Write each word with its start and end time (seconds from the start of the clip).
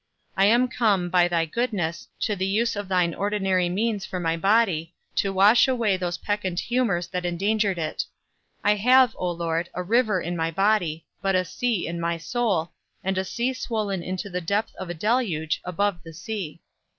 I 0.35 0.45
am 0.45 0.67
come, 0.67 1.11
by 1.11 1.27
thy 1.27 1.45
goodness, 1.45 2.07
to 2.21 2.35
the 2.35 2.47
use 2.47 2.75
of 2.75 2.87
thine 2.87 3.13
ordinary 3.13 3.69
means 3.69 4.03
for 4.03 4.19
my 4.19 4.35
body, 4.35 4.95
to 5.17 5.31
wash 5.31 5.67
away 5.67 5.95
those 5.95 6.17
peccant 6.17 6.59
humours 6.59 7.05
that 7.09 7.23
endangered 7.23 7.77
it. 7.77 8.05
I 8.63 8.77
have, 8.77 9.15
O 9.19 9.29
Lord, 9.29 9.69
a 9.75 9.83
river 9.83 10.19
in 10.19 10.35
my 10.35 10.49
body, 10.49 11.05
but 11.21 11.35
a 11.35 11.45
sea 11.45 11.85
in 11.85 11.99
my 12.01 12.17
soul, 12.17 12.71
and 13.03 13.15
a 13.15 13.23
sea 13.23 13.53
swollen 13.53 14.01
into 14.01 14.27
the 14.27 14.41
depth 14.41 14.73
of 14.77 14.89
a 14.89 14.95
deluge, 14.95 15.61
above 15.63 16.01
the 16.01 16.13
sea. 16.13 16.61